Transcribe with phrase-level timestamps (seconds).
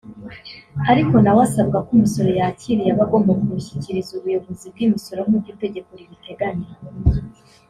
[0.91, 6.69] Ariko na we asabwa ko umusoro yakiriye aba agomba kuwushyikiriza ubuyobozi bw’imisoro nk’uko itegeko ribiteganya